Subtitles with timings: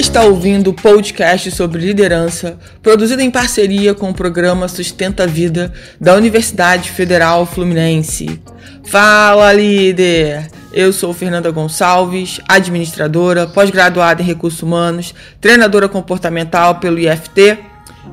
[0.00, 5.74] está ouvindo o podcast sobre liderança, produzido em parceria com o programa Sustenta a Vida
[6.00, 8.40] da Universidade Federal Fluminense.
[8.86, 10.48] Fala, líder!
[10.72, 17.58] Eu sou Fernanda Gonçalves, administradora, pós-graduada em recursos humanos, treinadora comportamental pelo IFT,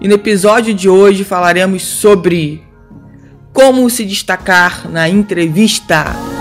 [0.02, 2.62] e no episódio de hoje falaremos sobre
[3.54, 6.37] como se destacar na entrevista.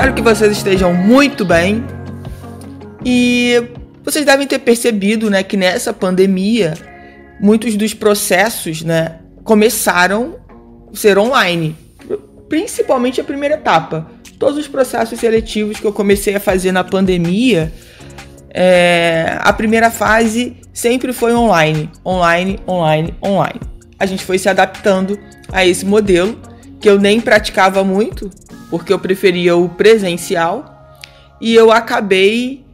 [0.00, 1.84] Espero que vocês estejam muito bem.
[3.04, 3.62] E
[4.02, 6.72] vocês devem ter percebido, né, que nessa pandemia
[7.38, 10.36] muitos dos processos, né, começaram
[10.90, 11.76] a ser online,
[12.48, 14.10] principalmente a primeira etapa.
[14.38, 17.70] Todos os processos seletivos que eu comecei a fazer na pandemia,
[18.54, 23.60] é, a primeira fase sempre foi online, online, online, online.
[23.98, 25.18] A gente foi se adaptando
[25.52, 26.40] a esse modelo
[26.80, 28.30] que eu nem praticava muito,
[28.70, 30.96] porque eu preferia o presencial
[31.40, 32.64] e eu acabei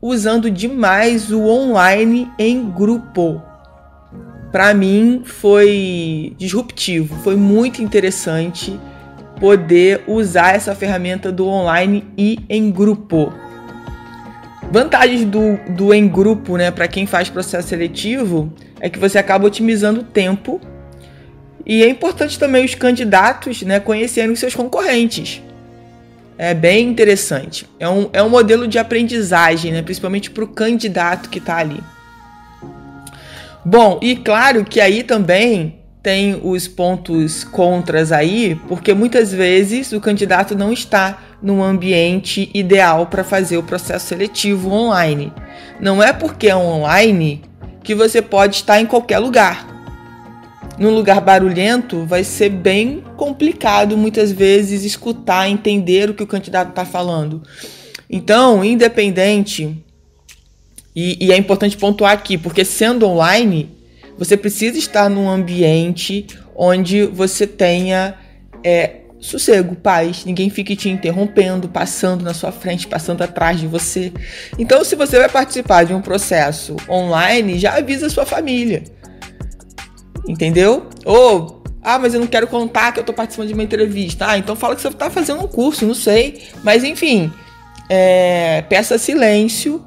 [0.00, 3.40] usando demais o online em grupo.
[4.50, 8.78] Para mim foi disruptivo, foi muito interessante
[9.40, 13.32] poder usar essa ferramenta do online e em grupo.
[14.70, 19.46] Vantagens do, do em grupo, né, para quem faz processo seletivo, é que você acaba
[19.46, 20.60] otimizando o tempo
[21.64, 25.40] e é importante também os candidatos né, conhecerem os seus concorrentes.
[26.36, 27.68] É bem interessante.
[27.78, 31.80] É um, é um modelo de aprendizagem, né, principalmente para o candidato que está ali.
[33.64, 40.00] Bom, e claro que aí também tem os pontos contras aí, porque muitas vezes o
[40.00, 45.32] candidato não está no ambiente ideal para fazer o processo seletivo online.
[45.80, 47.42] Não é porque é online
[47.84, 49.72] que você pode estar em qualquer lugar
[50.78, 56.70] num lugar barulhento, vai ser bem complicado muitas vezes escutar, entender o que o candidato
[56.70, 57.42] está falando.
[58.08, 59.76] Então, independente,
[60.94, 63.70] e, e, é importante pontuar aqui, porque sendo online,
[64.18, 68.14] você precisa estar num ambiente onde você tenha
[68.62, 74.12] é, sossego, paz, ninguém fique te interrompendo, passando na sua frente, passando atrás de você.
[74.58, 78.82] Então, se você vai participar de um processo online, já avisa sua família
[80.28, 80.86] Entendeu?
[81.04, 84.26] Ou, ah, mas eu não quero contar que eu tô participando de uma entrevista.
[84.28, 86.42] Ah, então fala que você tá fazendo um curso, não sei.
[86.62, 87.32] Mas enfim,
[87.88, 89.84] é, peça silêncio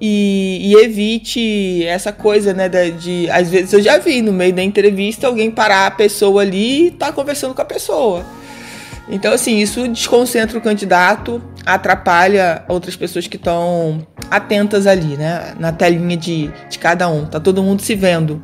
[0.00, 2.68] e, e, evite essa coisa, né?
[2.68, 6.42] De, de, às vezes eu já vi no meio da entrevista alguém parar a pessoa
[6.42, 8.24] ali e tá conversando com a pessoa.
[9.08, 15.54] Então, assim, isso desconcentra o candidato, atrapalha outras pessoas que estão atentas ali, né?
[15.60, 17.24] Na telinha de, de cada um.
[17.24, 18.42] Tá todo mundo se vendo.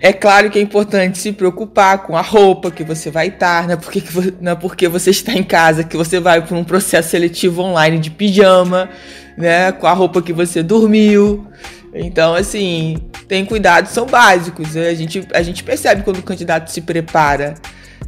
[0.00, 3.74] É claro que é importante se preocupar com a roupa que você vai estar, não
[3.74, 4.02] é porque,
[4.40, 7.98] não é porque você está em casa que você vai para um processo seletivo online
[7.98, 8.88] de pijama,
[9.36, 9.72] né?
[9.72, 11.48] Com a roupa que você dormiu.
[11.92, 14.74] Então, assim, tem cuidados, são básicos.
[14.74, 14.88] Né?
[14.88, 17.54] A gente, a gente percebe quando o candidato se prepara.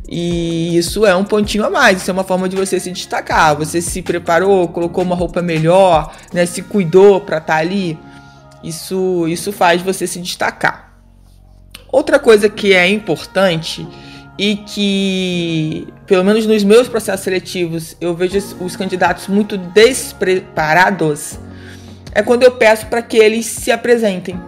[0.09, 3.57] E isso é um pontinho a mais, isso é uma forma de você se destacar.
[3.57, 6.47] Você se preparou, colocou uma roupa melhor, né?
[6.47, 7.99] Se cuidou para estar tá ali.
[8.63, 10.90] Isso, isso faz você se destacar.
[11.93, 13.87] Outra coisa que é importante
[14.39, 21.39] e que, pelo menos nos meus processos seletivos, eu vejo os candidatos muito despreparados,
[22.13, 24.41] é quando eu peço para que eles se apresentem.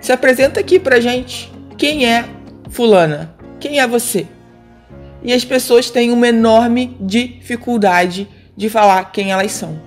[0.00, 1.52] Se apresenta aqui pra gente.
[1.76, 2.24] Quem é
[2.70, 3.34] fulana?
[3.60, 4.26] Quem é você?
[5.22, 9.80] E as pessoas têm uma enorme dificuldade de falar quem elas são.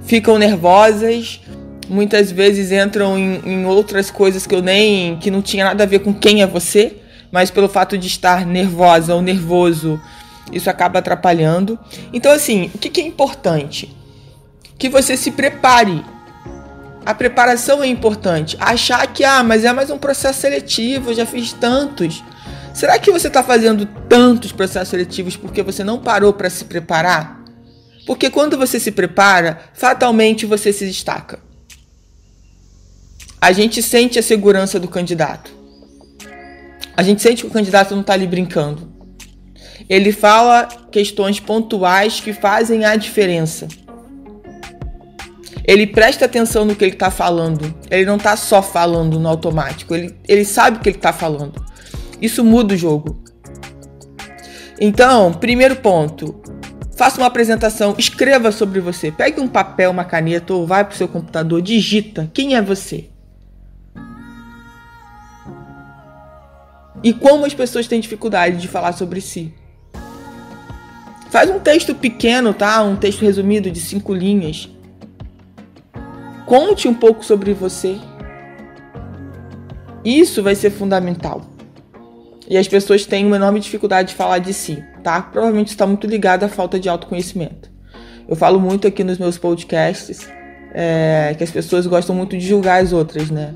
[0.00, 1.40] Ficam nervosas,
[1.88, 5.86] muitas vezes entram em, em, outras coisas que eu nem que não tinha nada a
[5.86, 6.96] ver com quem é você,
[7.30, 10.00] mas pelo fato de estar nervosa ou nervoso,
[10.52, 11.78] isso acaba atrapalhando.
[12.12, 13.94] Então assim, o que, que é importante?
[14.78, 16.04] Que você se prepare.
[17.06, 18.56] A preparação é importante.
[18.58, 22.22] Achar que ah, mas é mais um processo seletivo, eu já fiz tantos.
[22.72, 27.40] Será que você está fazendo tantos processos seletivos porque você não parou para se preparar?
[28.06, 31.38] Porque quando você se prepara, fatalmente você se destaca
[33.44, 35.52] a gente sente a segurança do candidato.
[36.96, 38.90] A gente sente que o candidato não está ali brincando.
[39.86, 43.68] Ele fala questões pontuais que fazem a diferença.
[45.62, 47.74] Ele presta atenção no que ele está falando.
[47.90, 49.94] Ele não está só falando no automático.
[49.94, 51.62] Ele, ele sabe o que ele está falando.
[52.22, 53.22] Isso muda o jogo.
[54.80, 56.40] Então, primeiro ponto.
[56.96, 59.12] Faça uma apresentação, escreva sobre você.
[59.12, 63.10] Pegue um papel, uma caneta ou vai para o seu computador, digita quem é você.
[67.04, 69.52] E como as pessoas têm dificuldade de falar sobre si.
[71.30, 72.82] Faz um texto pequeno, tá?
[72.82, 74.70] Um texto resumido de cinco linhas.
[76.46, 77.98] Conte um pouco sobre você.
[80.02, 81.42] Isso vai ser fundamental.
[82.48, 85.20] E as pessoas têm uma enorme dificuldade de falar de si, tá?
[85.20, 87.70] Provavelmente está muito ligado à falta de autoconhecimento.
[88.26, 90.26] Eu falo muito aqui nos meus podcasts
[90.72, 93.54] é, que as pessoas gostam muito de julgar as outras, né?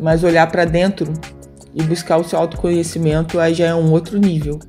[0.00, 1.12] Mas olhar para dentro
[1.74, 4.60] e buscar o seu autoconhecimento aí já é um outro nível.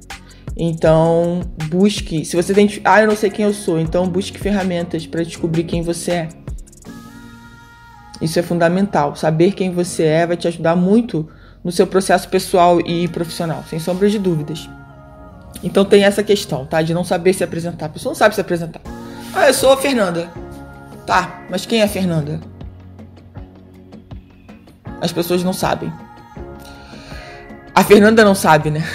[0.57, 2.23] Então, busque.
[2.23, 2.81] Se você tem.
[2.83, 3.79] Ah, eu não sei quem eu sou.
[3.79, 6.29] Então, busque ferramentas para descobrir quem você é.
[8.21, 9.15] Isso é fundamental.
[9.15, 11.27] Saber quem você é vai te ajudar muito
[11.63, 14.69] no seu processo pessoal e profissional, sem sombra de dúvidas.
[15.61, 16.81] Então, tem essa questão, tá?
[16.81, 17.87] De não saber se apresentar.
[17.87, 18.81] A pessoa não sabe se apresentar.
[19.33, 20.29] Ah, eu sou a Fernanda.
[21.05, 22.39] Tá, mas quem é a Fernanda?
[25.01, 25.91] As pessoas não sabem.
[27.75, 28.87] A Fernanda não sabe, né?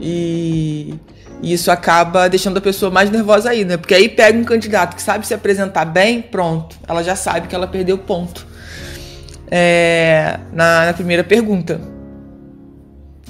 [0.00, 0.94] E,
[1.42, 3.76] e isso acaba deixando a pessoa mais nervosa aí, né?
[3.76, 6.76] Porque aí pega um candidato que sabe se apresentar bem, pronto.
[6.88, 8.46] Ela já sabe que ela perdeu ponto.
[9.50, 11.78] É, na, na primeira pergunta.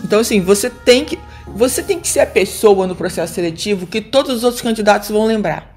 [0.04, 1.18] Então, assim, você tem que.
[1.48, 5.26] Você tem que ser a pessoa no processo seletivo que todos os outros candidatos vão
[5.26, 5.76] lembrar.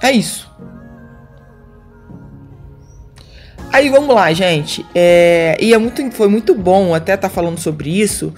[0.00, 0.50] É isso.
[3.72, 4.84] Aí vamos lá, gente.
[4.94, 8.32] É, e é muito, foi muito bom até estar tá falando sobre isso,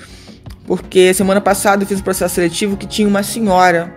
[0.66, 3.94] porque semana passada eu fiz um processo seletivo que tinha uma senhora.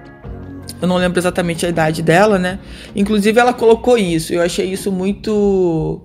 [0.82, 2.60] Eu não lembro exatamente a idade dela, né?
[2.96, 4.34] Inclusive ela colocou isso.
[4.34, 6.02] Eu achei isso muito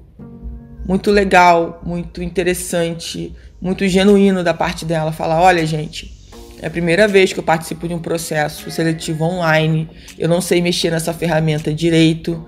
[0.86, 5.12] muito legal, muito interessante, muito genuíno da parte dela.
[5.12, 6.10] Falar, olha, gente,
[6.62, 9.88] é a primeira vez que eu participo de um processo seletivo online.
[10.18, 12.42] Eu não sei mexer nessa ferramenta direito.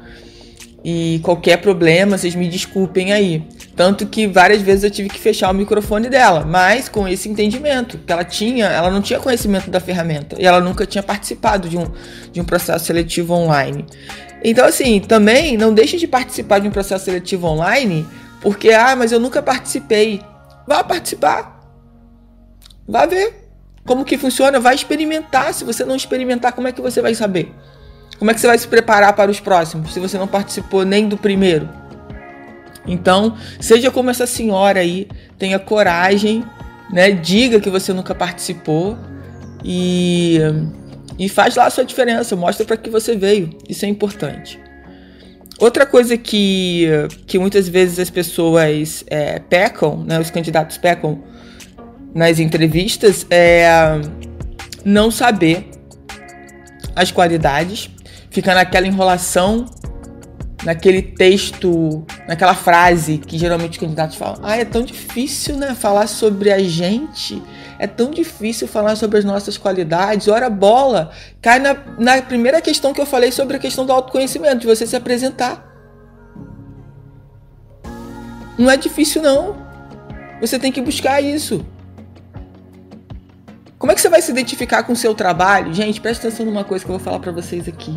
[0.82, 3.46] E qualquer problema, vocês me desculpem aí.
[3.76, 7.98] Tanto que várias vezes eu tive que fechar o microfone dela, mas com esse entendimento
[7.98, 11.78] que ela tinha, ela não tinha conhecimento da ferramenta e ela nunca tinha participado de
[11.78, 11.86] um,
[12.32, 13.84] de um processo seletivo online.
[14.42, 18.06] Então, assim, também não deixe de participar de um processo seletivo online
[18.40, 20.20] porque, ah, mas eu nunca participei.
[20.66, 21.60] Vá participar.
[22.88, 23.50] Vá ver
[23.84, 25.52] como que funciona, vai experimentar.
[25.52, 27.52] Se você não experimentar, como é que você vai saber?
[28.20, 31.08] Como é que você vai se preparar para os próximos, se você não participou nem
[31.08, 31.66] do primeiro?
[32.86, 35.08] Então, seja como essa senhora aí,
[35.38, 36.44] tenha coragem,
[36.92, 37.12] né?
[37.12, 38.98] Diga que você nunca participou
[39.64, 40.38] e,
[41.18, 43.56] e faz lá a sua diferença, mostra para que você veio.
[43.66, 44.60] Isso é importante.
[45.58, 46.88] Outra coisa que,
[47.26, 51.22] que muitas vezes as pessoas é, pecam, né, os candidatos pecam
[52.14, 53.98] nas entrevistas é
[54.84, 55.70] não saber
[56.94, 57.88] as qualidades,
[58.30, 59.66] fica naquela enrolação,
[60.64, 64.40] naquele texto, naquela frase que geralmente os candidatos falam.
[64.42, 67.42] Ah, é tão difícil, né, falar sobre a gente.
[67.78, 70.28] É tão difícil falar sobre as nossas qualidades.
[70.28, 71.10] Ora, bola,
[71.40, 74.86] cai na, na primeira questão que eu falei sobre a questão do autoconhecimento, de você
[74.86, 75.66] se apresentar.
[78.58, 79.56] Não é difícil, não.
[80.40, 81.64] Você tem que buscar isso.
[83.80, 85.72] Como é que você vai se identificar com o seu trabalho?
[85.72, 87.96] Gente, presta atenção numa coisa que eu vou falar para vocês aqui.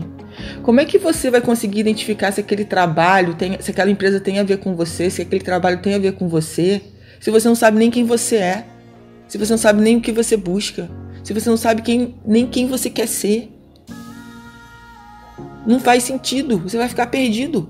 [0.61, 4.39] Como é que você vai conseguir identificar se aquele trabalho tem, se aquela empresa tem
[4.39, 6.81] a ver com você, se aquele trabalho tem a ver com você,
[7.19, 8.65] se você não sabe nem quem você é,
[9.27, 10.89] se você não sabe nem o que você busca,
[11.21, 13.51] se você não sabe quem, nem quem você quer ser?
[15.67, 17.69] Não faz sentido, você vai ficar perdido.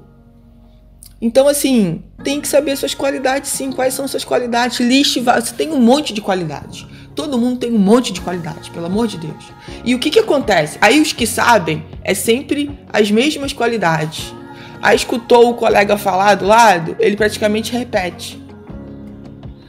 [1.19, 3.71] Então, assim, tem que saber suas qualidades, sim.
[3.71, 4.79] Quais são suas qualidades?
[4.79, 6.85] Liste, você tem um monte de qualidades.
[7.15, 9.51] Todo mundo tem um monte de qualidade, pelo amor de Deus.
[9.83, 10.77] E o que, que acontece?
[10.81, 14.33] Aí os que sabem é sempre as mesmas qualidades.
[14.81, 18.41] Aí escutou o colega falar do lado, ele praticamente repete.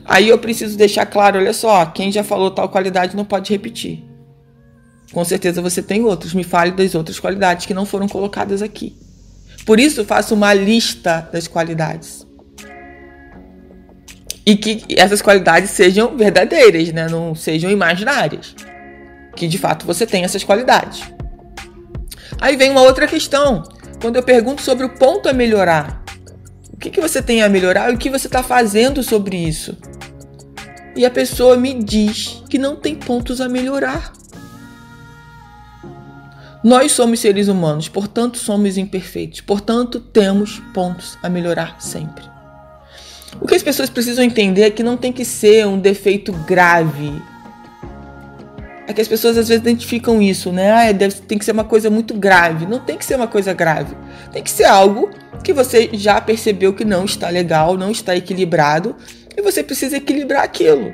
[0.04, 4.02] Aí eu preciso deixar claro, olha só, quem já falou tal qualidade não pode repetir.
[5.12, 6.34] Com certeza você tem outros.
[6.34, 8.96] Me fale das outras qualidades que não foram colocadas aqui.
[9.64, 12.26] Por isso faço uma lista das qualidades
[14.46, 17.08] e que essas qualidades sejam verdadeiras, né?
[17.08, 18.54] Não sejam imaginárias.
[19.34, 21.02] Que de fato você tem essas qualidades.
[22.40, 23.62] Aí vem uma outra questão.
[24.00, 26.04] Quando eu pergunto sobre o ponto a melhorar,
[26.72, 29.76] o que, que você tem a melhorar e o que você está fazendo sobre isso?
[30.94, 34.12] E a pessoa me diz que não tem pontos a melhorar.
[36.62, 42.33] Nós somos seres humanos, portanto somos imperfeitos, portanto temos pontos a melhorar sempre.
[43.40, 47.20] O que as pessoas precisam entender é que não tem que ser um defeito grave.
[48.86, 50.70] É que as pessoas às vezes identificam isso, né?
[50.70, 52.66] Ah, deve, tem que ser uma coisa muito grave.
[52.66, 53.96] Não tem que ser uma coisa grave.
[54.30, 55.10] Tem que ser algo
[55.42, 58.96] que você já percebeu que não está legal, não está equilibrado
[59.36, 60.92] E você precisa equilibrar aquilo.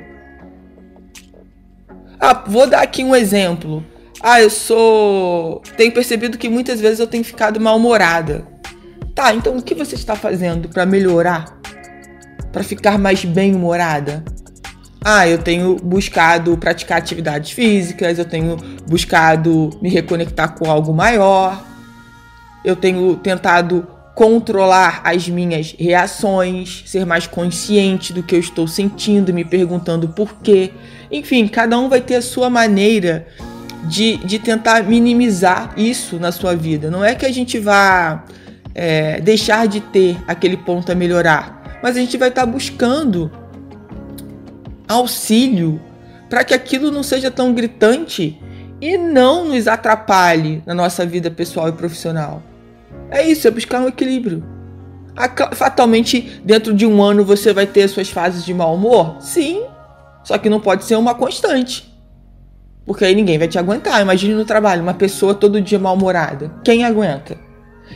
[2.19, 3.83] Ah, vou dar aqui um exemplo.
[4.21, 5.61] Ah, eu sou.
[5.75, 8.45] Tenho percebido que muitas vezes eu tenho ficado mal-humorada.
[9.15, 11.59] Tá, então o que você está fazendo para melhorar?
[12.51, 14.23] Para ficar mais bem-humorada?
[15.03, 21.63] Ah, eu tenho buscado praticar atividades físicas, eu tenho buscado me reconectar com algo maior,
[22.63, 29.33] eu tenho tentado controlar as minhas reações, ser mais consciente do que eu estou sentindo,
[29.33, 30.71] me perguntando por quê.
[31.11, 33.25] Enfim, cada um vai ter a sua maneira
[33.85, 36.91] de, de tentar minimizar isso na sua vida.
[36.91, 38.23] Não é que a gente vá
[38.75, 43.31] é, deixar de ter aquele ponto a melhorar, mas a gente vai estar buscando
[44.87, 45.81] auxílio
[46.29, 48.41] para que aquilo não seja tão gritante
[48.79, 52.41] e não nos atrapalhe na nossa vida pessoal e profissional.
[53.09, 54.43] É isso, é buscar um equilíbrio.
[55.53, 59.17] Fatalmente, dentro de um ano você vai ter suas fases de mau humor?
[59.19, 59.63] Sim,
[60.23, 61.91] só que não pode ser uma constante.
[62.85, 64.01] Porque aí ninguém vai te aguentar.
[64.01, 66.51] Imagine no trabalho, uma pessoa todo dia mal-humorada.
[66.63, 67.37] Quem aguenta?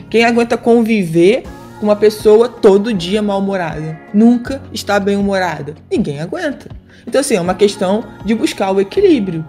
[0.08, 1.42] Quem aguenta conviver
[1.78, 3.98] com uma pessoa todo dia mal-humorada?
[4.12, 5.74] Nunca está bem-humorada.
[5.90, 6.68] Ninguém aguenta.
[7.06, 9.44] Então, assim, é uma questão de buscar o equilíbrio.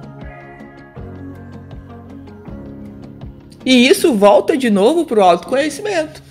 [3.66, 6.24] E isso volta de novo para o autoconhecimento.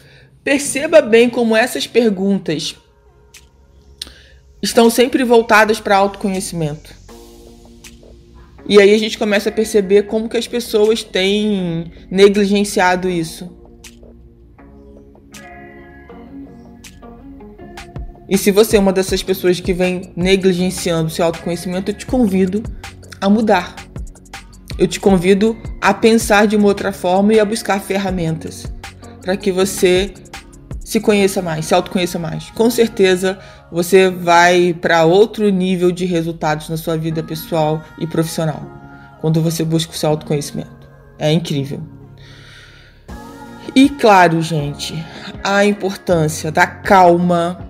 [0.43, 2.77] Perceba bem como essas perguntas
[4.63, 6.95] estão sempre voltadas para autoconhecimento.
[8.69, 13.56] E aí a gente começa a perceber como que as pessoas têm negligenciado isso.
[18.29, 22.63] E se você é uma dessas pessoas que vem negligenciando seu autoconhecimento, eu te convido
[23.21, 23.77] a mudar.
[24.79, 28.67] Eu te convido a pensar de uma outra forma e a buscar ferramentas
[29.23, 30.13] para que você
[30.81, 32.51] se conheça mais, se autoconheça mais.
[32.51, 33.39] Com certeza
[33.73, 38.63] você vai para outro nível de resultados na sua vida pessoal e profissional
[39.21, 40.89] quando você busca o seu autoconhecimento.
[41.19, 41.81] É incrível.
[43.75, 44.95] E claro, gente,
[45.43, 47.66] a importância da calma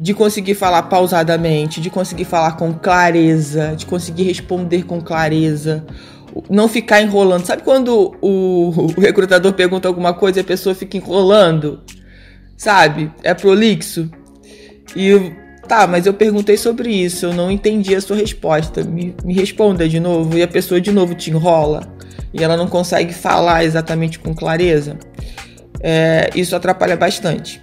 [0.00, 5.84] de conseguir falar pausadamente, de conseguir falar com clareza, de conseguir responder com clareza,
[6.48, 7.44] não ficar enrolando.
[7.44, 11.82] Sabe quando o, o recrutador pergunta alguma coisa e a pessoa fica enrolando?
[12.56, 13.12] Sabe?
[13.22, 14.10] É prolixo.
[14.96, 15.32] E
[15.68, 18.82] tá, mas eu perguntei sobre isso, eu não entendi a sua resposta.
[18.82, 20.38] Me, me responda de novo.
[20.38, 21.94] E a pessoa de novo te enrola.
[22.32, 24.96] E ela não consegue falar exatamente com clareza.
[25.82, 27.60] É, isso atrapalha bastante.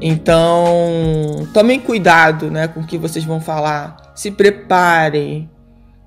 [0.00, 4.12] Então, tomem cuidado né, com o que vocês vão falar.
[4.14, 5.50] Se preparem.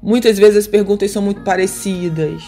[0.01, 2.41] Muitas vezes as perguntas são muito parecidas.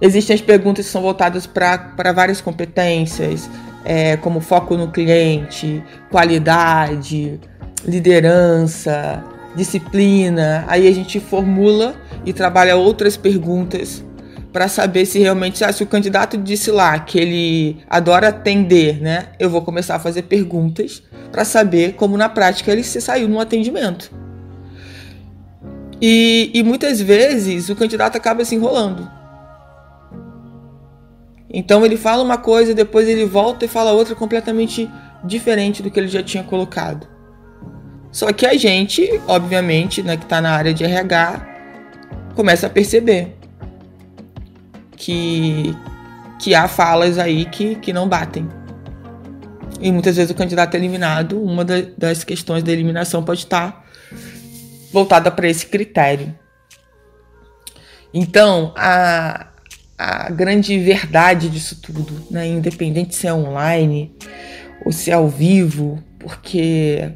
[0.00, 3.48] Existem as perguntas que são voltadas para várias competências,
[3.84, 7.38] é, como foco no cliente, qualidade,
[7.84, 9.22] liderança,
[9.54, 10.64] disciplina.
[10.68, 11.94] Aí a gente formula
[12.24, 14.04] e trabalha outras perguntas
[14.52, 19.28] para saber se realmente, ah, se o candidato disse lá que ele adora atender, né?
[19.38, 23.40] Eu vou começar a fazer perguntas para saber como na prática ele se saiu no
[23.40, 24.10] atendimento.
[26.00, 29.10] E, e muitas vezes o candidato acaba se enrolando.
[31.50, 34.88] Então ele fala uma coisa, depois ele volta e fala outra completamente
[35.24, 37.06] diferente do que ele já tinha colocado.
[38.10, 41.46] Só que a gente, obviamente, né, que está na área de RH,
[42.34, 43.37] começa a perceber
[44.98, 45.74] que,
[46.38, 48.48] que há falas aí que, que não batem.
[49.80, 53.84] E muitas vezes o candidato é eliminado, uma da, das questões da eliminação pode estar
[54.92, 56.36] voltada para esse critério.
[58.12, 59.48] Então, a,
[59.96, 64.16] a grande verdade disso tudo, né, independente se é online
[64.84, 67.12] ou se é ao vivo, porque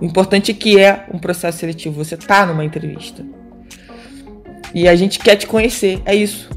[0.00, 3.24] o importante é que é um processo seletivo, você está numa entrevista.
[4.74, 6.48] E a gente quer te conhecer, é isso.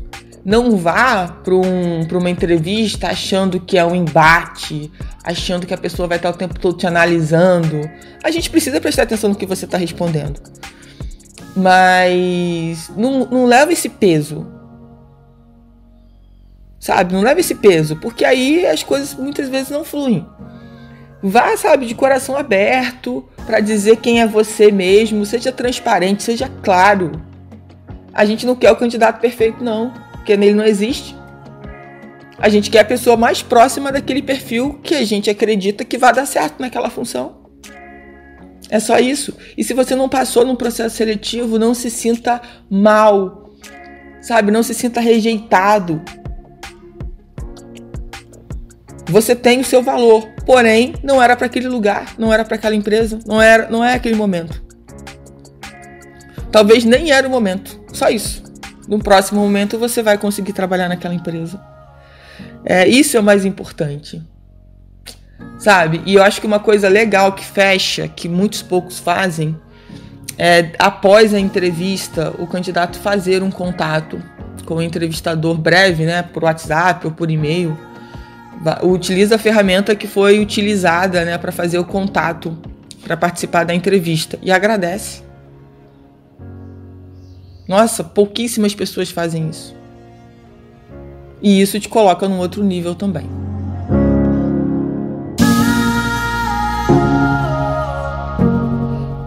[0.43, 4.91] Não vá para um, uma entrevista achando que é um embate,
[5.23, 7.87] achando que a pessoa vai estar o tempo todo te analisando.
[8.23, 10.41] A gente precisa prestar atenção no que você está respondendo.
[11.55, 14.47] Mas não, não leva esse peso.
[16.79, 17.13] Sabe?
[17.13, 20.25] Não leva esse peso, porque aí as coisas muitas vezes não fluem.
[21.21, 27.11] Vá, sabe, de coração aberto para dizer quem é você mesmo, seja transparente, seja claro.
[28.11, 31.15] A gente não quer o candidato perfeito, não porque nele não existe.
[32.37, 36.13] A gente quer a pessoa mais próxima daquele perfil que a gente acredita que vai
[36.13, 37.41] dar certo naquela função.
[38.69, 39.35] É só isso.
[39.57, 43.51] E se você não passou num processo seletivo, não se sinta mal,
[44.21, 44.51] sabe?
[44.51, 46.01] Não se sinta rejeitado.
[49.07, 52.75] Você tem o seu valor, porém não era para aquele lugar, não era para aquela
[52.75, 54.63] empresa, não era, não é aquele momento.
[56.51, 58.50] Talvez nem era o momento, só isso.
[58.87, 61.59] No próximo momento você vai conseguir trabalhar naquela empresa.
[62.65, 64.21] É, isso é o mais importante.
[65.57, 66.01] Sabe?
[66.05, 69.55] E eu acho que uma coisa legal que fecha, que muitos poucos fazem,
[70.37, 74.21] é após a entrevista, o candidato fazer um contato
[74.65, 77.77] com o entrevistador breve, né, por WhatsApp ou por e-mail.
[78.83, 82.57] Utiliza a ferramenta que foi utilizada, né, para fazer o contato,
[83.03, 85.23] para participar da entrevista e agradece.
[87.67, 89.75] Nossa, pouquíssimas pessoas fazem isso.
[91.41, 93.27] E isso te coloca num outro nível também.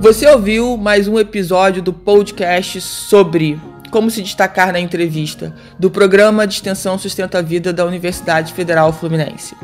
[0.00, 3.58] Você ouviu mais um episódio do podcast sobre
[3.90, 8.92] como se destacar na entrevista do programa de extensão Sustenta a Vida da Universidade Federal
[8.92, 9.56] Fluminense.